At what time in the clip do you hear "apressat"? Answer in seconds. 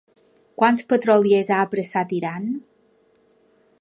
1.67-2.17